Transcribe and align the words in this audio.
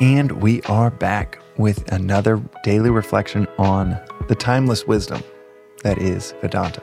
And 0.00 0.42
we 0.42 0.60
are 0.62 0.90
back 0.90 1.38
with 1.56 1.92
another 1.92 2.42
daily 2.64 2.90
reflection 2.90 3.46
on 3.58 3.96
the 4.26 4.34
timeless 4.34 4.88
wisdom 4.88 5.22
that 5.84 5.98
is 5.98 6.34
Vedanta. 6.40 6.82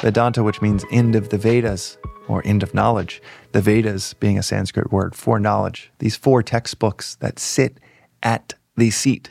Vedanta, 0.00 0.42
which 0.42 0.60
means 0.60 0.84
end 0.90 1.14
of 1.14 1.28
the 1.28 1.38
Vedas 1.38 1.96
or 2.26 2.42
end 2.44 2.64
of 2.64 2.74
knowledge, 2.74 3.22
the 3.52 3.60
Vedas 3.60 4.12
being 4.14 4.36
a 4.36 4.42
Sanskrit 4.42 4.90
word 4.90 5.14
for 5.14 5.38
knowledge, 5.38 5.92
these 6.00 6.16
four 6.16 6.42
textbooks 6.42 7.14
that 7.16 7.38
sit 7.38 7.78
at 8.24 8.54
the 8.76 8.90
seat, 8.90 9.30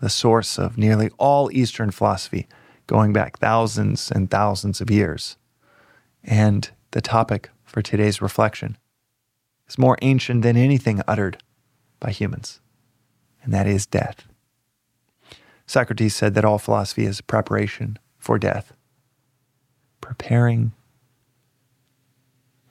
the 0.00 0.08
source 0.08 0.58
of 0.58 0.78
nearly 0.78 1.10
all 1.18 1.52
Eastern 1.52 1.90
philosophy, 1.90 2.48
going 2.86 3.12
back 3.12 3.38
thousands 3.38 4.10
and 4.10 4.30
thousands 4.30 4.80
of 4.80 4.90
years. 4.90 5.36
And 6.22 6.70
the 6.92 7.02
topic 7.02 7.50
for 7.62 7.82
today's 7.82 8.22
reflection 8.22 8.78
is 9.68 9.76
more 9.76 9.98
ancient 10.00 10.40
than 10.40 10.56
anything 10.56 11.02
uttered 11.06 11.42
by 12.00 12.10
humans, 12.10 12.60
and 13.42 13.52
that 13.52 13.66
is 13.66 13.86
death. 13.86 14.24
Socrates 15.66 16.14
said 16.14 16.34
that 16.34 16.44
all 16.44 16.58
philosophy 16.58 17.04
is 17.04 17.20
preparation 17.20 17.98
for 18.18 18.38
death, 18.38 18.72
preparing 20.00 20.72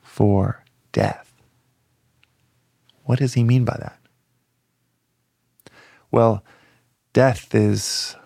for 0.02 0.64
death. 0.92 1.34
What 3.04 3.18
does 3.18 3.34
he 3.34 3.44
mean 3.44 3.64
by 3.64 3.76
that? 3.80 3.98
Well, 6.10 6.44
death 7.12 7.54
is 7.54 8.16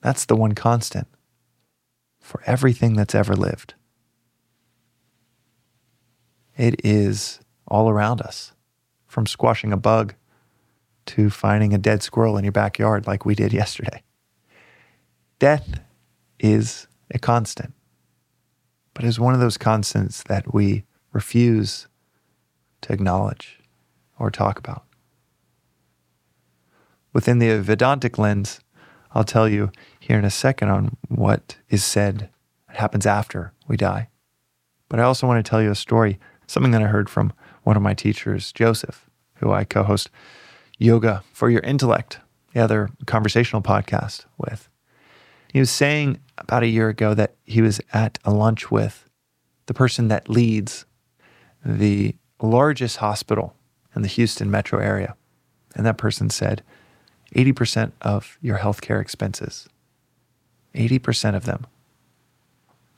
that's 0.00 0.24
the 0.24 0.36
one 0.36 0.52
constant 0.52 1.08
for 2.20 2.42
everything 2.46 2.94
that's 2.94 3.14
ever 3.14 3.34
lived. 3.34 3.74
It 6.56 6.80
is 6.84 7.40
all 7.66 7.90
around 7.90 8.20
us, 8.20 8.52
from 9.10 9.26
squashing 9.26 9.72
a 9.72 9.76
bug 9.76 10.14
to 11.04 11.28
finding 11.30 11.74
a 11.74 11.78
dead 11.78 12.02
squirrel 12.02 12.36
in 12.36 12.44
your 12.44 12.52
backyard 12.52 13.06
like 13.08 13.24
we 13.24 13.34
did 13.34 13.52
yesterday. 13.52 14.02
Death 15.40 15.80
is 16.38 16.86
a 17.10 17.18
constant, 17.18 17.74
but 18.94 19.04
it's 19.04 19.18
one 19.18 19.34
of 19.34 19.40
those 19.40 19.58
constants 19.58 20.22
that 20.24 20.54
we 20.54 20.84
refuse 21.12 21.88
to 22.82 22.92
acknowledge 22.92 23.58
or 24.16 24.30
talk 24.30 24.58
about. 24.58 24.84
Within 27.12 27.40
the 27.40 27.60
Vedantic 27.60 28.16
lens, 28.16 28.60
I'll 29.12 29.24
tell 29.24 29.48
you 29.48 29.72
here 29.98 30.18
in 30.18 30.24
a 30.24 30.30
second 30.30 30.68
on 30.68 30.96
what 31.08 31.56
is 31.68 31.82
said 31.82 32.30
happens 32.68 33.06
after 33.06 33.52
we 33.66 33.76
die. 33.76 34.08
But 34.88 35.00
I 35.00 35.02
also 35.02 35.26
want 35.26 35.44
to 35.44 35.48
tell 35.48 35.60
you 35.60 35.72
a 35.72 35.74
story, 35.74 36.20
something 36.46 36.70
that 36.70 36.82
I 36.82 36.86
heard 36.86 37.10
from 37.10 37.32
one 37.64 37.76
of 37.76 37.82
my 37.82 37.94
teachers, 37.94 38.52
Joseph, 38.52 39.09
who 39.40 39.52
I 39.52 39.64
co 39.64 39.82
host 39.82 40.10
Yoga 40.78 41.22
for 41.32 41.50
Your 41.50 41.62
Intellect, 41.62 42.20
the 42.54 42.60
other 42.60 42.90
conversational 43.06 43.62
podcast 43.62 44.24
with. 44.38 44.68
He 45.52 45.58
was 45.58 45.70
saying 45.70 46.20
about 46.38 46.62
a 46.62 46.68
year 46.68 46.88
ago 46.88 47.12
that 47.14 47.34
he 47.44 47.60
was 47.60 47.80
at 47.92 48.18
a 48.24 48.30
lunch 48.30 48.70
with 48.70 49.08
the 49.66 49.74
person 49.74 50.08
that 50.08 50.28
leads 50.28 50.86
the 51.64 52.14
largest 52.40 52.98
hospital 52.98 53.54
in 53.94 54.02
the 54.02 54.08
Houston 54.08 54.50
metro 54.50 54.78
area. 54.78 55.16
And 55.74 55.84
that 55.86 55.98
person 55.98 56.30
said 56.30 56.62
80% 57.34 57.92
of 58.00 58.38
your 58.40 58.58
healthcare 58.58 59.00
expenses, 59.00 59.68
80% 60.74 61.36
of 61.36 61.44
them 61.44 61.66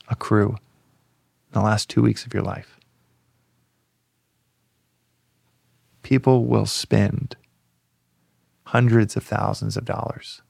accrue 0.08 0.50
in 0.50 1.52
the 1.52 1.60
last 1.60 1.88
two 1.88 2.02
weeks 2.02 2.24
of 2.26 2.34
your 2.34 2.42
life. 2.42 2.78
People 6.02 6.44
will 6.44 6.66
spend 6.66 7.36
hundreds 8.66 9.16
of 9.16 9.22
thousands 9.22 9.76
of 9.76 9.84
dollars 9.84 10.42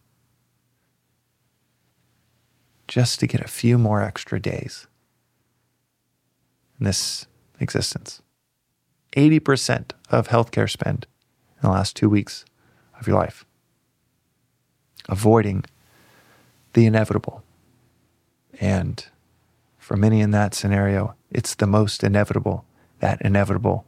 just 2.88 3.20
to 3.20 3.26
get 3.26 3.40
a 3.40 3.48
few 3.48 3.78
more 3.78 4.02
extra 4.02 4.40
days 4.40 4.86
in 6.78 6.84
this 6.84 7.26
existence. 7.58 8.22
80% 9.16 9.92
of 10.10 10.28
healthcare 10.28 10.70
spend 10.70 11.06
in 11.56 11.62
the 11.62 11.70
last 11.70 11.96
two 11.96 12.08
weeks 12.08 12.44
of 12.98 13.06
your 13.06 13.16
life. 13.16 13.44
Avoiding 15.08 15.64
the 16.72 16.86
inevitable. 16.86 17.42
And 18.60 19.04
for 19.78 19.96
many 19.96 20.20
in 20.20 20.30
that 20.30 20.54
scenario, 20.54 21.14
it's 21.30 21.54
the 21.54 21.66
most 21.66 22.04
inevitable 22.04 22.64
that 23.00 23.20
inevitable 23.20 23.84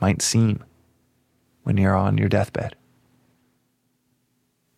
might 0.00 0.22
seem 0.22 0.64
when 1.62 1.76
you're 1.76 1.96
on 1.96 2.18
your 2.18 2.28
deathbed. 2.28 2.76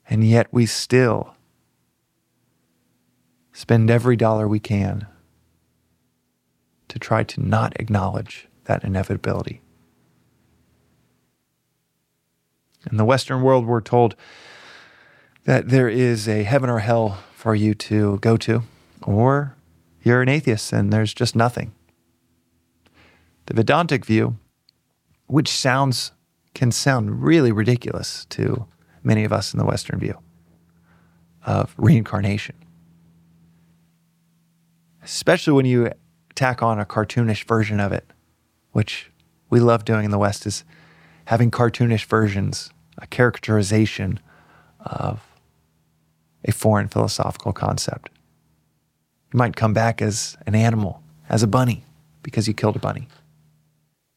And 0.08 0.24
yet 0.24 0.48
we 0.50 0.66
still 0.66 1.34
spend 3.52 3.90
every 3.90 4.16
dollar 4.16 4.48
we 4.48 4.60
can 4.60 5.06
to 6.88 6.98
try 6.98 7.24
to 7.24 7.40
not 7.40 7.78
acknowledge 7.78 8.48
that 8.64 8.84
inevitability. 8.84 9.60
In 12.90 12.96
the 12.96 13.04
Western 13.04 13.42
world, 13.42 13.66
we're 13.66 13.80
told 13.80 14.14
that 15.44 15.68
there 15.68 15.88
is 15.88 16.28
a 16.28 16.42
heaven 16.44 16.70
or 16.70 16.78
hell 16.78 17.18
for 17.34 17.54
you 17.54 17.74
to 17.74 18.18
go 18.18 18.36
to, 18.36 18.62
or 19.02 19.56
you're 20.02 20.22
an 20.22 20.28
atheist 20.28 20.72
and 20.72 20.92
there's 20.92 21.12
just 21.12 21.34
nothing. 21.36 21.72
The 23.46 23.54
Vedantic 23.54 24.04
view, 24.04 24.38
which 25.28 25.48
sounds 25.48 26.12
can 26.54 26.72
sound 26.72 27.22
really 27.22 27.52
ridiculous 27.52 28.24
to 28.30 28.66
many 29.04 29.22
of 29.22 29.32
us 29.32 29.54
in 29.54 29.58
the 29.58 29.64
Western 29.64 30.00
view 30.00 30.18
of 31.46 31.74
reincarnation, 31.78 32.56
especially 35.04 35.52
when 35.52 35.66
you 35.66 35.92
tack 36.34 36.62
on 36.62 36.80
a 36.80 36.84
cartoonish 36.84 37.44
version 37.44 37.78
of 37.78 37.92
it, 37.92 38.10
which 38.72 39.10
we 39.50 39.60
love 39.60 39.84
doing 39.84 40.04
in 40.04 40.10
the 40.10 40.18
West, 40.18 40.46
is 40.46 40.64
having 41.26 41.50
cartoonish 41.50 42.06
versions, 42.06 42.70
a 42.96 43.06
caricaturization 43.06 44.18
of 44.80 45.22
a 46.44 46.52
foreign 46.52 46.88
philosophical 46.88 47.52
concept. 47.52 48.10
You 49.32 49.38
might 49.38 49.56
come 49.56 49.74
back 49.74 50.00
as 50.00 50.36
an 50.46 50.54
animal, 50.54 51.02
as 51.28 51.42
a 51.42 51.46
bunny, 51.46 51.84
because 52.22 52.48
you 52.48 52.54
killed 52.54 52.76
a 52.76 52.80
bunny. 52.80 53.08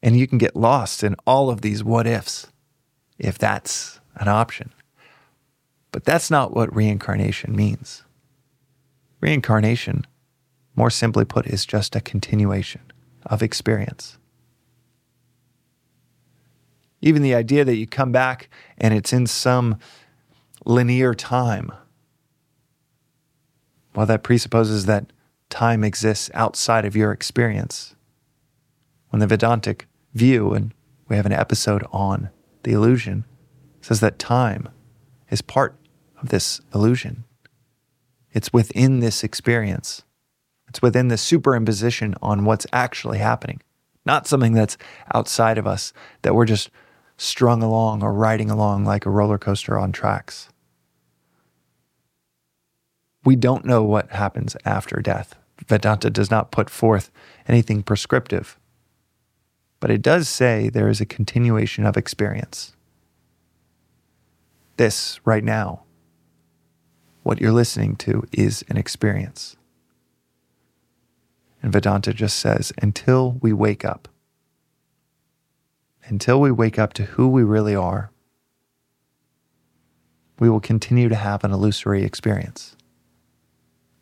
And 0.02 0.18
you 0.18 0.26
can 0.26 0.38
get 0.38 0.56
lost 0.56 1.04
in 1.04 1.14
all 1.26 1.48
of 1.48 1.60
these 1.60 1.84
what 1.84 2.06
ifs 2.06 2.48
if 3.18 3.38
that's 3.38 4.00
an 4.16 4.28
option. 4.28 4.72
But 5.92 6.04
that's 6.04 6.30
not 6.30 6.54
what 6.54 6.74
reincarnation 6.74 7.54
means. 7.54 8.04
Reincarnation, 9.20 10.06
more 10.74 10.90
simply 10.90 11.24
put, 11.24 11.46
is 11.46 11.64
just 11.64 11.94
a 11.94 12.00
continuation 12.00 12.80
of 13.26 13.42
experience. 13.42 14.18
Even 17.00 17.22
the 17.22 17.34
idea 17.34 17.64
that 17.64 17.76
you 17.76 17.86
come 17.86 18.10
back 18.10 18.48
and 18.78 18.94
it's 18.94 19.12
in 19.12 19.26
some 19.26 19.78
linear 20.64 21.14
time, 21.14 21.70
well, 23.94 24.06
that 24.06 24.22
presupposes 24.22 24.86
that 24.86 25.12
time 25.50 25.84
exists 25.84 26.30
outside 26.32 26.84
of 26.84 26.96
your 26.96 27.12
experience. 27.12 27.94
When 29.10 29.20
the 29.20 29.26
Vedantic 29.26 29.86
view, 30.14 30.52
and 30.52 30.74
we 31.08 31.16
have 31.16 31.26
an 31.26 31.32
episode 31.32 31.84
on 31.92 32.30
the 32.62 32.72
illusion, 32.72 33.24
says 33.80 34.00
that 34.00 34.18
time 34.18 34.68
is 35.30 35.42
part 35.42 35.76
of 36.20 36.28
this 36.28 36.60
illusion. 36.74 37.24
It's 38.32 38.52
within 38.52 39.00
this 39.00 39.24
experience. 39.24 40.04
It's 40.68 40.80
within 40.80 41.08
the 41.08 41.16
superimposition 41.16 42.14
on 42.22 42.44
what's 42.44 42.66
actually 42.72 43.18
happening, 43.18 43.60
not 44.06 44.26
something 44.26 44.54
that's 44.54 44.78
outside 45.14 45.58
of 45.58 45.66
us 45.66 45.92
that 46.22 46.34
we're 46.34 46.46
just 46.46 46.70
strung 47.18 47.62
along 47.62 48.02
or 48.02 48.12
riding 48.12 48.50
along 48.50 48.84
like 48.84 49.04
a 49.04 49.10
roller 49.10 49.38
coaster 49.38 49.78
on 49.78 49.92
tracks. 49.92 50.48
We 53.24 53.36
don't 53.36 53.64
know 53.64 53.82
what 53.82 54.10
happens 54.12 54.56
after 54.64 54.96
death. 54.96 55.36
Vedanta 55.66 56.10
does 56.10 56.30
not 56.30 56.50
put 56.50 56.68
forth 56.68 57.10
anything 57.46 57.82
prescriptive, 57.82 58.58
but 59.82 59.90
it 59.90 60.00
does 60.00 60.28
say 60.28 60.68
there 60.68 60.88
is 60.88 61.00
a 61.00 61.04
continuation 61.04 61.84
of 61.84 61.96
experience. 61.96 62.76
This, 64.76 65.18
right 65.24 65.42
now, 65.42 65.82
what 67.24 67.40
you're 67.40 67.50
listening 67.50 67.96
to 67.96 68.22
is 68.30 68.64
an 68.68 68.76
experience. 68.76 69.56
And 71.60 71.72
Vedanta 71.72 72.14
just 72.14 72.38
says 72.38 72.72
until 72.80 73.38
we 73.42 73.52
wake 73.52 73.84
up, 73.84 74.06
until 76.04 76.40
we 76.40 76.52
wake 76.52 76.78
up 76.78 76.92
to 76.92 77.02
who 77.02 77.26
we 77.26 77.42
really 77.42 77.74
are, 77.74 78.12
we 80.38 80.48
will 80.48 80.60
continue 80.60 81.08
to 81.08 81.16
have 81.16 81.42
an 81.42 81.50
illusory 81.50 82.04
experience. 82.04 82.76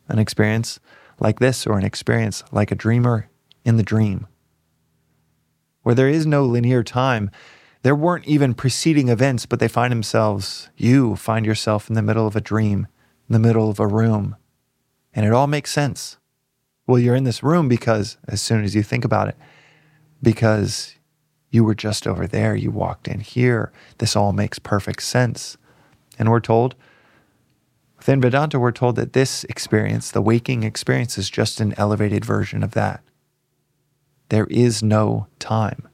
An 0.08 0.18
experience 0.18 0.78
like 1.20 1.38
this, 1.38 1.66
or 1.66 1.78
an 1.78 1.86
experience 1.86 2.44
like 2.52 2.70
a 2.70 2.74
dreamer 2.74 3.30
in 3.64 3.78
the 3.78 3.82
dream, 3.82 4.26
where 5.82 5.94
there 5.94 6.08
is 6.08 6.26
no 6.26 6.44
linear 6.44 6.82
time 6.82 7.30
There 7.82 7.94
weren't 7.94 8.26
even 8.26 8.52
preceding 8.52 9.08
events, 9.08 9.46
but 9.46 9.58
they 9.58 9.68
find 9.68 9.90
themselves, 9.90 10.68
you 10.76 11.16
find 11.16 11.46
yourself 11.46 11.88
in 11.88 11.94
the 11.94 12.02
middle 12.02 12.26
of 12.26 12.36
a 12.36 12.40
dream, 12.40 12.86
in 13.28 13.32
the 13.32 13.38
middle 13.38 13.70
of 13.70 13.80
a 13.80 13.86
room, 13.86 14.36
and 15.14 15.24
it 15.24 15.32
all 15.32 15.46
makes 15.46 15.70
sense. 15.70 16.18
Well, 16.86 16.98
you're 16.98 17.14
in 17.14 17.24
this 17.24 17.42
room 17.42 17.68
because, 17.68 18.18
as 18.28 18.42
soon 18.42 18.64
as 18.64 18.74
you 18.74 18.82
think 18.82 19.04
about 19.04 19.28
it, 19.28 19.36
because 20.22 20.96
you 21.48 21.64
were 21.64 21.74
just 21.74 22.06
over 22.06 22.26
there, 22.26 22.54
you 22.54 22.70
walked 22.70 23.08
in 23.08 23.20
here, 23.20 23.72
this 23.96 24.14
all 24.14 24.32
makes 24.32 24.58
perfect 24.58 25.02
sense. 25.02 25.56
And 26.18 26.30
we're 26.30 26.40
told, 26.40 26.74
within 27.96 28.20
Vedanta, 28.20 28.58
we're 28.58 28.72
told 28.72 28.96
that 28.96 29.14
this 29.14 29.44
experience, 29.44 30.10
the 30.10 30.20
waking 30.20 30.64
experience, 30.64 31.16
is 31.16 31.30
just 31.30 31.60
an 31.60 31.72
elevated 31.78 32.26
version 32.26 32.62
of 32.62 32.72
that. 32.72 33.02
There 34.30 34.46
is 34.46 34.82
no 34.82 35.26
time, 35.38 35.88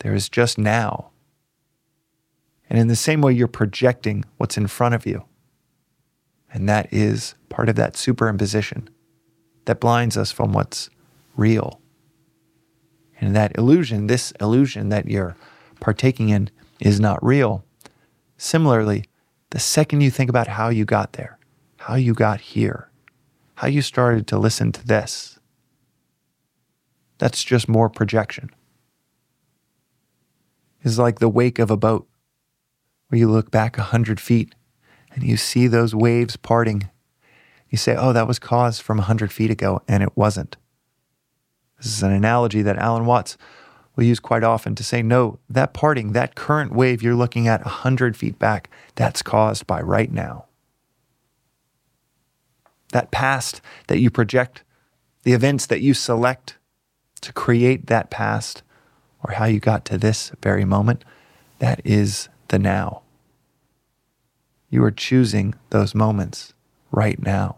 there 0.00 0.14
is 0.14 0.28
just 0.28 0.58
now. 0.58 1.10
And 2.68 2.78
in 2.78 2.88
the 2.88 2.96
same 2.96 3.20
way, 3.20 3.34
you're 3.34 3.48
projecting 3.48 4.24
what's 4.38 4.56
in 4.56 4.66
front 4.66 4.94
of 4.94 5.06
you. 5.06 5.24
And 6.52 6.68
that 6.68 6.90
is 6.90 7.34
part 7.50 7.68
of 7.68 7.76
that 7.76 7.94
superimposition 7.94 8.88
that 9.66 9.78
blinds 9.80 10.16
us 10.16 10.32
from 10.32 10.52
what's 10.52 10.88
real. 11.36 11.80
And 13.20 13.36
that 13.36 13.56
illusion, 13.58 14.06
this 14.06 14.32
illusion 14.40 14.88
that 14.88 15.06
you're 15.06 15.36
partaking 15.80 16.30
in, 16.30 16.50
is 16.80 16.98
not 16.98 17.22
real. 17.22 17.62
Similarly, 18.38 19.04
the 19.50 19.60
second 19.60 20.00
you 20.00 20.10
think 20.10 20.30
about 20.30 20.48
how 20.48 20.70
you 20.70 20.86
got 20.86 21.12
there, 21.12 21.38
how 21.76 21.96
you 21.96 22.14
got 22.14 22.40
here, 22.40 22.90
how 23.56 23.68
you 23.68 23.82
started 23.82 24.26
to 24.28 24.38
listen 24.38 24.72
to 24.72 24.86
this, 24.86 25.33
that's 27.18 27.44
just 27.44 27.68
more 27.68 27.88
projection. 27.88 28.50
It's 30.82 30.98
like 30.98 31.18
the 31.18 31.28
wake 31.28 31.58
of 31.58 31.70
a 31.70 31.76
boat, 31.76 32.06
where 33.08 33.18
you 33.18 33.30
look 33.30 33.50
back 33.50 33.78
a 33.78 33.82
hundred 33.82 34.20
feet 34.20 34.54
and 35.12 35.22
you 35.22 35.36
see 35.36 35.66
those 35.66 35.94
waves 35.94 36.36
parting. 36.36 36.90
You 37.70 37.78
say, 37.78 37.96
oh, 37.96 38.12
that 38.12 38.28
was 38.28 38.38
caused 38.38 38.82
from 38.82 38.98
a 38.98 39.04
hundred 39.04 39.32
feet 39.32 39.50
ago, 39.50 39.82
and 39.88 40.02
it 40.02 40.16
wasn't. 40.16 40.56
This 41.78 41.86
is 41.86 42.02
an 42.02 42.12
analogy 42.12 42.62
that 42.62 42.78
Alan 42.78 43.06
Watts 43.06 43.36
will 43.96 44.04
use 44.04 44.20
quite 44.20 44.42
often 44.42 44.74
to 44.74 44.84
say, 44.84 45.02
no, 45.02 45.38
that 45.48 45.72
parting, 45.72 46.12
that 46.12 46.34
current 46.34 46.72
wave 46.72 47.02
you're 47.02 47.14
looking 47.14 47.46
at 47.46 47.64
100 47.64 48.16
feet 48.16 48.38
back, 48.38 48.68
that's 48.94 49.22
caused 49.22 49.66
by 49.66 49.80
right 49.80 50.10
now. 50.10 50.46
That 52.92 53.10
past 53.10 53.60
that 53.86 54.00
you 54.00 54.10
project, 54.10 54.64
the 55.22 55.32
events 55.32 55.66
that 55.66 55.80
you 55.80 55.94
select 55.94 56.58
to 57.24 57.32
create 57.32 57.86
that 57.86 58.10
past 58.10 58.62
or 59.22 59.34
how 59.34 59.46
you 59.46 59.58
got 59.58 59.84
to 59.86 59.98
this 59.98 60.32
very 60.42 60.64
moment, 60.64 61.04
that 61.58 61.80
is 61.84 62.28
the 62.48 62.58
now. 62.58 63.02
You 64.70 64.84
are 64.84 64.90
choosing 64.90 65.54
those 65.70 65.94
moments 65.94 66.52
right 66.90 67.20
now. 67.20 67.56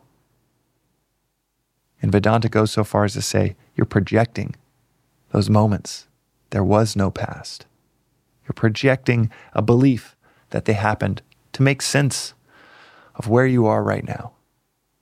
And 2.00 2.12
Vedanta 2.12 2.48
goes 2.48 2.70
so 2.70 2.84
far 2.84 3.04
as 3.04 3.14
to 3.14 3.22
say 3.22 3.56
you're 3.74 3.86
projecting 3.86 4.54
those 5.32 5.50
moments. 5.50 6.06
There 6.50 6.64
was 6.64 6.94
no 6.94 7.10
past. 7.10 7.66
You're 8.44 8.54
projecting 8.54 9.30
a 9.54 9.62
belief 9.62 10.14
that 10.50 10.66
they 10.66 10.74
happened 10.74 11.22
to 11.54 11.62
make 11.62 11.82
sense 11.82 12.34
of 13.16 13.28
where 13.28 13.46
you 13.46 13.66
are 13.66 13.82
right 13.82 14.06
now, 14.06 14.32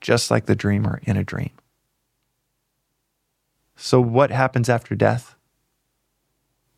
just 0.01 0.31
like 0.31 0.45
the 0.45 0.55
dreamer 0.55 0.99
in 1.03 1.17
a 1.17 1.23
dream. 1.23 1.51
So, 3.75 3.99
what 3.99 4.31
happens 4.31 4.69
after 4.69 4.95
death? 4.95 5.35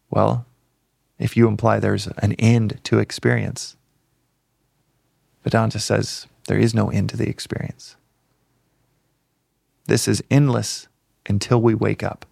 Well, 0.10 0.46
if 1.20 1.36
you 1.36 1.48
imply 1.48 1.80
there's 1.80 2.08
an 2.18 2.34
end 2.34 2.80
to 2.84 3.00
experience, 3.00 3.76
Vedanta 5.44 5.80
says 5.80 6.28
there 6.48 6.58
is 6.58 6.74
no 6.74 6.90
end 6.90 7.10
to 7.10 7.18
the 7.18 7.30
experience. 7.30 7.96
This 9.86 10.08
is 10.08 10.24
endless 10.30 10.88
until 11.28 11.62
we 11.62 11.74
wake 11.74 12.04
up. 12.04 12.26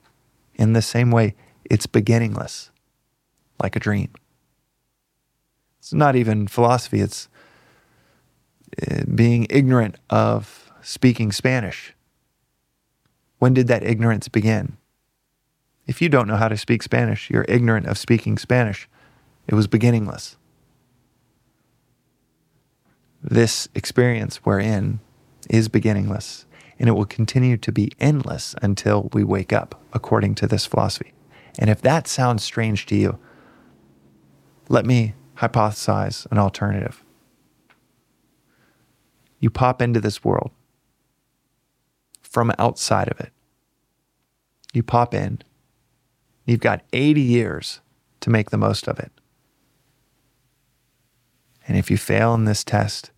In 0.55 0.73
the 0.73 0.81
same 0.81 1.11
way, 1.11 1.35
it's 1.63 1.85
beginningless, 1.85 2.71
like 3.61 3.75
a 3.75 3.79
dream. 3.79 4.11
It's 5.79 5.93
not 5.93 6.15
even 6.15 6.47
philosophy, 6.47 7.01
it's 7.01 7.27
eh, 8.81 9.03
being 9.13 9.47
ignorant 9.49 9.97
of 10.09 10.71
speaking 10.81 11.31
Spanish. 11.31 11.93
When 13.39 13.53
did 13.53 13.67
that 13.67 13.83
ignorance 13.83 14.27
begin? 14.27 14.77
If 15.87 16.01
you 16.01 16.09
don't 16.09 16.27
know 16.27 16.37
how 16.37 16.47
to 16.47 16.57
speak 16.57 16.81
Spanish, 16.81 17.29
you're 17.29 17.45
ignorant 17.47 17.85
of 17.85 17.97
speaking 17.97 18.37
Spanish. 18.37 18.89
It 19.47 19.53
was 19.53 19.67
beginningless. 19.67 20.37
This 23.21 23.67
experience 23.75 24.43
we're 24.45 24.59
in 24.59 24.99
is 25.49 25.67
beginningless 25.67 26.45
and 26.79 26.89
it 26.89 26.93
will 26.93 27.05
continue 27.05 27.57
to 27.57 27.71
be 27.71 27.91
endless 27.99 28.55
until 28.61 29.09
we 29.13 29.23
wake 29.23 29.53
up, 29.53 29.81
according 29.93 30.35
to 30.35 30.47
this 30.47 30.65
philosophy. 30.65 31.13
And 31.57 31.69
if 31.69 31.81
that 31.81 32.07
sounds 32.07 32.43
strange 32.43 32.85
to 32.87 32.95
you, 32.95 33.17
let 34.67 34.85
me 34.85 35.13
hypothesize 35.37 36.29
an 36.31 36.37
alternative. 36.37 37.03
You 39.39 39.49
pop 39.49 39.81
into 39.81 40.01
this 40.01 40.23
world 40.23 40.51
from 42.35 42.51
outside 42.59 43.07
of 43.07 43.17
it. 43.21 43.31
You 44.73 44.83
pop 44.83 45.13
in, 45.13 45.39
you've 46.45 46.59
got 46.59 46.83
80 46.91 47.21
years 47.21 47.79
to 48.19 48.29
make 48.29 48.49
the 48.49 48.57
most 48.57 48.89
of 48.89 48.99
it. 48.99 49.09
And 51.65 51.77
if 51.77 51.89
you 51.89 51.95
fail 51.95 52.33
in 52.33 52.43
this 52.43 52.65
test, 52.65 53.11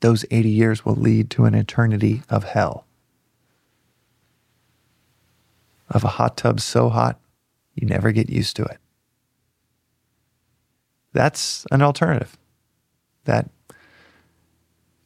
those 0.00 0.26
80 0.30 0.50
years 0.50 0.84
will 0.84 0.96
lead 0.96 1.30
to 1.30 1.46
an 1.46 1.54
eternity 1.54 2.20
of 2.28 2.44
hell 2.44 2.84
of 5.88 6.04
a 6.04 6.08
hot 6.08 6.36
tub 6.36 6.60
so 6.60 6.90
hot 6.90 7.18
you 7.74 7.86
never 7.86 8.12
get 8.12 8.28
used 8.28 8.54
to 8.56 8.64
it. 8.64 8.76
That's 11.14 11.64
an 11.70 11.80
alternative 11.80 12.36
that 13.24 13.48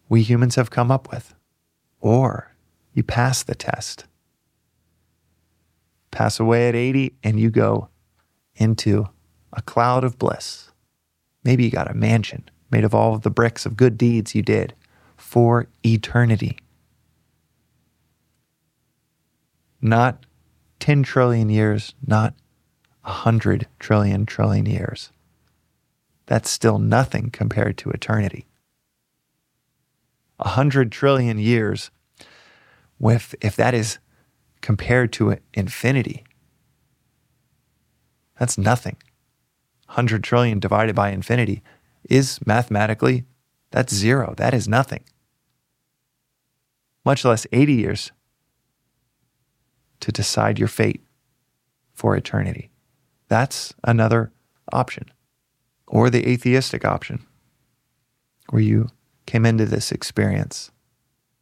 we 0.08 0.22
humans 0.22 0.56
have 0.56 0.70
come 0.70 0.90
up 0.90 1.12
with. 1.12 1.32
Or 2.00 2.51
you 2.92 3.02
pass 3.02 3.42
the 3.42 3.54
test, 3.54 4.04
pass 6.10 6.38
away 6.38 6.68
at 6.68 6.74
80, 6.74 7.14
and 7.22 7.40
you 7.40 7.50
go 7.50 7.88
into 8.56 9.08
a 9.52 9.62
cloud 9.62 10.04
of 10.04 10.18
bliss. 10.18 10.70
Maybe 11.44 11.64
you 11.64 11.70
got 11.70 11.90
a 11.90 11.94
mansion 11.94 12.48
made 12.70 12.84
of 12.84 12.94
all 12.94 13.14
of 13.14 13.22
the 13.22 13.30
bricks 13.30 13.66
of 13.66 13.76
good 13.76 13.98
deeds 13.98 14.34
you 14.34 14.42
did 14.42 14.74
for 15.16 15.68
eternity. 15.84 16.58
Not 19.80 20.24
10 20.80 21.02
trillion 21.02 21.50
years, 21.50 21.94
not 22.06 22.34
100 23.02 23.66
trillion 23.78 24.26
trillion 24.26 24.66
years. 24.66 25.12
That's 26.26 26.48
still 26.48 26.78
nothing 26.78 27.30
compared 27.30 27.76
to 27.78 27.90
eternity. 27.90 28.46
100 30.38 30.90
trillion 30.90 31.38
years, 31.38 31.90
with, 33.02 33.34
if 33.42 33.56
that 33.56 33.74
is 33.74 33.98
compared 34.62 35.12
to 35.12 35.36
infinity, 35.52 36.24
that's 38.38 38.56
nothing. 38.56 38.96
100 39.86 40.24
trillion 40.24 40.58
divided 40.58 40.94
by 40.94 41.10
infinity 41.10 41.62
is 42.08 42.38
mathematically, 42.46 43.24
that's 43.70 43.92
zero. 43.92 44.34
That 44.36 44.54
is 44.54 44.68
nothing. 44.68 45.04
Much 47.04 47.24
less 47.24 47.46
80 47.52 47.74
years 47.74 48.12
to 50.00 50.12
decide 50.12 50.58
your 50.58 50.68
fate 50.68 51.02
for 51.92 52.16
eternity. 52.16 52.70
That's 53.28 53.74
another 53.84 54.32
option. 54.72 55.10
Or 55.86 56.08
the 56.08 56.26
atheistic 56.28 56.84
option, 56.84 57.26
where 58.50 58.62
you 58.62 58.88
came 59.26 59.44
into 59.44 59.66
this 59.66 59.92
experience 59.92 60.70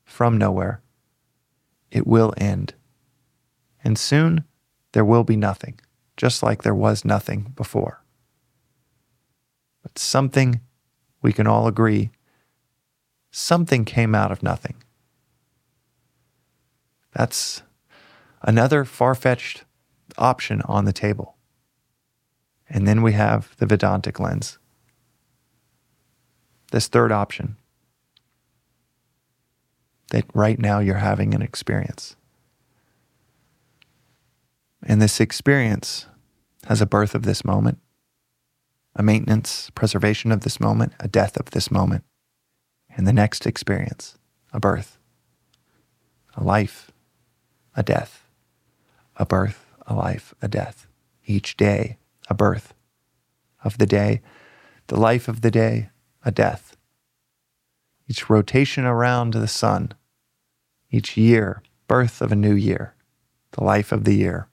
from 0.05 0.39
nowhere. 0.39 0.83
It 1.91 2.07
will 2.07 2.35
end. 2.37 2.75
And 3.83 3.99
soon 3.99 4.45
there 4.93 5.05
will 5.05 5.25
be 5.25 5.37
nothing, 5.37 5.81
just 6.17 6.43
like 6.43 6.63
there 6.63 6.75
was 6.75 7.05
nothing 7.05 7.53
before. 7.57 8.03
But 9.83 9.99
something 9.99 10.61
we 11.23 11.33
can 11.33 11.47
all 11.47 11.67
agree 11.67 12.11
something 13.31 13.85
came 13.85 14.15
out 14.15 14.33
of 14.33 14.43
nothing. 14.43 14.75
That's 17.13 17.63
another 18.43 18.85
far 18.85 19.15
fetched 19.15 19.65
option 20.19 20.63
on 20.63 20.85
the 20.85 20.93
table. 20.93 21.37
And 22.69 22.87
then 22.87 23.03
we 23.03 23.13
have 23.13 23.55
the 23.59 23.67
Vedantic 23.67 24.21
lens. 24.21 24.59
This 26.71 26.87
third 26.87 27.11
option 27.11 27.57
that 30.11 30.25
right 30.35 30.59
now 30.59 30.79
you're 30.79 30.97
having 30.97 31.35
an 31.35 31.43
experience. 31.43 32.17
And 34.83 35.01
this 35.01 35.21
experience 35.21 36.07
has 36.67 36.81
a 36.81 36.87
birth 36.87 37.15
of 37.15 37.23
this 37.23 37.45
moment, 37.45 37.79
a 38.95 39.03
maintenance, 39.03 39.71
preservation 39.75 40.33
of 40.33 40.41
this 40.41 40.61
moment, 40.61 40.93
a 41.01 41.09
death 41.09 41.37
of 41.37 41.51
this 41.51 41.71
moment, 41.71 42.05
and 42.97 43.07
the 43.07 43.13
next 43.13 43.47
experience, 43.47 44.17
a 44.53 44.61
birth, 44.61 44.99
a 46.37 46.43
life, 46.43 46.91
a 47.77 47.83
death, 47.83 48.27
a 49.17 49.27
birth, 49.27 49.67
a 49.87 49.95
life, 49.95 50.35
a 50.43 50.49
death. 50.49 50.87
Each 51.25 51.57
day, 51.57 51.99
a 52.29 52.35
birth 52.35 52.75
of 53.63 53.79
the 53.79 53.87
day, 53.87 54.21
the 54.89 54.99
life 54.99 55.29
of 55.29 55.43
the 55.43 55.51
day, 55.51 55.91
a 56.25 56.33
death. 56.33 56.77
Each 58.09 58.29
rotation 58.29 58.85
around 58.85 59.35
the 59.35 59.47
sun, 59.47 59.93
each 60.91 61.17
year, 61.17 61.63
birth 61.87 62.21
of 62.21 62.33
a 62.33 62.37
new 62.37 62.55
year, 62.55 62.95
the 63.53 63.65
life 63.65 63.93
of 63.93 64.05
the 64.05 64.15
year, 64.15 64.49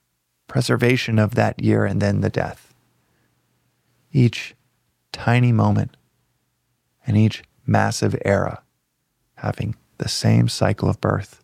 preservation 0.46 1.18
of 1.18 1.34
that 1.34 1.62
year, 1.62 1.84
and 1.84 2.00
then 2.00 2.20
the 2.20 2.30
death. 2.30 2.74
Each 4.12 4.54
tiny 5.12 5.52
moment 5.52 5.96
and 7.06 7.16
each 7.16 7.42
massive 7.66 8.16
era 8.24 8.62
having 9.36 9.76
the 9.98 10.08
same 10.08 10.48
cycle 10.48 10.88
of 10.88 11.00
birth, 11.00 11.42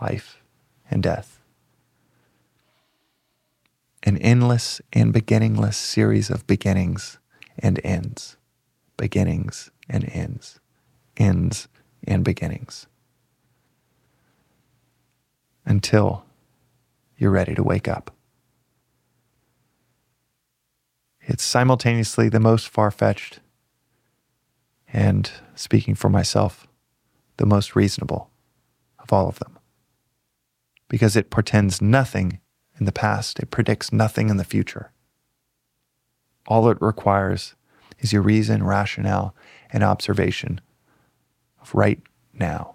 life, 0.00 0.42
and 0.90 1.02
death. 1.02 1.40
An 4.02 4.18
endless 4.18 4.80
and 4.92 5.12
beginningless 5.12 5.76
series 5.76 6.30
of 6.30 6.46
beginnings 6.46 7.18
and 7.58 7.80
ends, 7.84 8.36
beginnings 8.96 9.70
and 9.88 10.08
ends, 10.08 10.58
ends 11.16 11.68
and 12.06 12.24
beginnings. 12.24 12.86
Until 15.64 16.24
you're 17.16 17.30
ready 17.30 17.54
to 17.54 17.62
wake 17.62 17.88
up. 17.88 18.10
It's 21.20 21.44
simultaneously 21.44 22.28
the 22.28 22.40
most 22.40 22.68
far 22.68 22.90
fetched 22.90 23.40
and, 24.92 25.30
speaking 25.54 25.94
for 25.94 26.08
myself, 26.08 26.66
the 27.36 27.46
most 27.46 27.76
reasonable 27.76 28.30
of 28.98 29.12
all 29.12 29.28
of 29.28 29.38
them. 29.38 29.58
Because 30.88 31.16
it 31.16 31.30
portends 31.30 31.80
nothing 31.80 32.40
in 32.78 32.84
the 32.84 32.92
past, 32.92 33.38
it 33.38 33.50
predicts 33.50 33.92
nothing 33.92 34.28
in 34.28 34.36
the 34.36 34.44
future. 34.44 34.90
All 36.46 36.68
it 36.68 36.78
requires 36.80 37.54
is 38.00 38.12
your 38.12 38.22
reason, 38.22 38.64
rationale, 38.64 39.34
and 39.72 39.82
observation 39.82 40.60
of 41.60 41.74
right 41.74 42.00
now. 42.34 42.74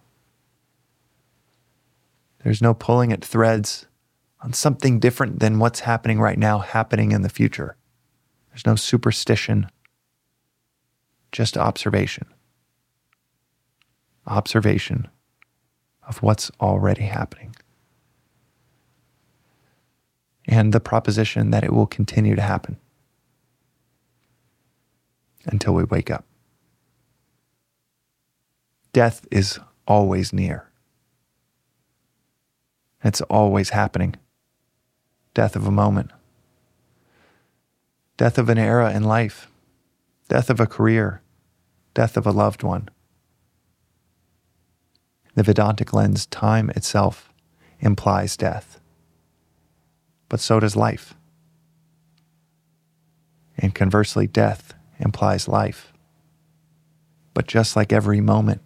There's 2.48 2.62
no 2.62 2.74
pulling 2.74 3.12
at 3.12 3.26
threads 3.26 3.88
on 4.42 4.54
something 4.54 5.02
different 5.02 5.42
than 5.42 5.60
what's 5.60 5.82
happening 5.82 6.22
right 6.22 6.40
now, 6.40 6.60
happening 6.60 7.12
in 7.12 7.22
the 7.22 7.28
future. 7.28 7.76
There's 8.48 8.66
no 8.66 8.78
superstition, 8.78 9.68
just 11.34 11.58
observation. 11.58 12.26
Observation 14.26 15.10
of 16.08 16.24
what's 16.24 16.50
already 16.62 17.02
happening. 17.02 17.54
And 20.46 20.72
the 20.72 20.80
proposition 20.80 21.52
that 21.52 21.66
it 21.66 21.74
will 21.74 21.86
continue 21.86 22.38
to 22.38 22.42
happen 22.42 22.78
until 25.44 25.74
we 25.74 25.84
wake 25.84 26.10
up. 26.10 26.24
Death 28.94 29.28
is 29.32 29.60
always 29.86 30.32
near. 30.32 30.67
It's 33.08 33.22
always 33.22 33.70
happening. 33.70 34.16
Death 35.34 35.56
of 35.56 35.66
a 35.66 35.72
moment, 35.72 36.12
death 38.18 38.38
of 38.38 38.50
an 38.50 38.58
era 38.58 38.94
in 38.94 39.04
life, 39.04 39.50
death 40.28 40.50
of 40.50 40.60
a 40.60 40.68
career, 40.68 41.22
death 41.94 42.18
of 42.18 42.28
a 42.28 42.32
loved 42.32 42.64
one. 42.64 42.90
The 45.36 45.44
Vedantic 45.44 45.94
lens, 45.94 46.26
time 46.26 46.70
itself 46.72 47.32
implies 47.80 48.36
death, 48.36 48.82
but 50.28 50.42
so 50.42 50.60
does 50.60 50.76
life. 50.76 51.14
And 53.58 53.74
conversely, 53.74 54.28
death 54.28 54.74
implies 55.00 55.48
life. 55.48 55.94
But 57.34 57.48
just 57.48 57.78
like 57.78 57.94
every 57.94 58.20
moment, 58.20 58.64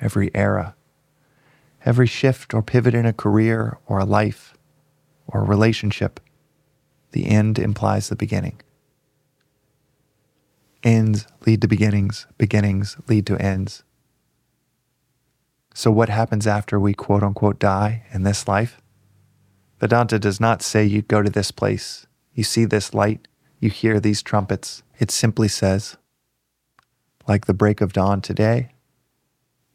every 0.00 0.34
era, 0.34 0.74
every 1.88 2.06
shift 2.06 2.52
or 2.52 2.62
pivot 2.62 2.94
in 2.94 3.06
a 3.06 3.14
career 3.14 3.78
or 3.86 3.98
a 3.98 4.04
life 4.04 4.52
or 5.26 5.40
a 5.40 5.46
relationship, 5.46 6.20
the 7.12 7.26
end 7.26 7.58
implies 7.58 8.10
the 8.10 8.14
beginning. 8.14 8.60
Ends 10.82 11.26
lead 11.46 11.62
to 11.62 11.66
beginnings, 11.66 12.26
beginnings 12.36 12.98
lead 13.08 13.26
to 13.26 13.40
ends. 13.40 13.84
So, 15.72 15.90
what 15.90 16.10
happens 16.10 16.46
after 16.46 16.78
we 16.78 16.92
quote 16.92 17.22
unquote 17.22 17.58
die 17.58 18.04
in 18.12 18.22
this 18.22 18.46
life? 18.46 18.82
Vedanta 19.80 20.18
does 20.18 20.38
not 20.38 20.60
say 20.60 20.84
you 20.84 21.00
go 21.00 21.22
to 21.22 21.30
this 21.30 21.50
place, 21.50 22.06
you 22.34 22.44
see 22.44 22.66
this 22.66 22.92
light, 22.92 23.28
you 23.60 23.70
hear 23.70 23.98
these 23.98 24.22
trumpets. 24.22 24.82
It 24.98 25.10
simply 25.10 25.48
says, 25.48 25.96
like 27.26 27.46
the 27.46 27.54
break 27.54 27.80
of 27.80 27.94
dawn 27.94 28.20
today, 28.20 28.72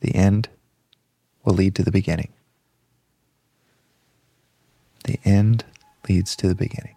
the 0.02 0.14
end 0.14 0.50
will 1.44 1.54
lead 1.54 1.76
to 1.76 1.84
the 1.84 1.92
beginning. 1.92 2.32
The 5.06 5.20
end 5.26 5.66
leads 6.08 6.36
to 6.38 6.48
the 6.48 6.56
beginning 6.56 6.96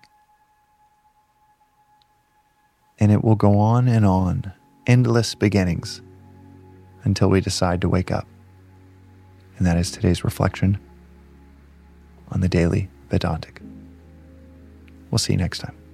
and 2.98 3.12
it 3.12 3.22
will 3.22 3.36
go 3.36 3.58
on 3.58 3.88
and 3.88 4.04
on, 4.04 4.52
endless 4.86 5.34
beginnings, 5.34 6.00
until 7.04 7.28
we 7.28 7.40
decide 7.40 7.80
to 7.80 7.88
wake 7.88 8.10
up. 8.10 8.26
And 9.58 9.66
that 9.66 9.76
is 9.76 9.90
today's 9.90 10.24
reflection 10.24 10.78
on 12.30 12.40
the 12.40 12.48
daily 12.48 12.88
Vedantic. 13.10 13.60
We'll 15.10 15.18
see 15.18 15.34
you 15.34 15.38
next 15.38 15.60
time. 15.60 15.85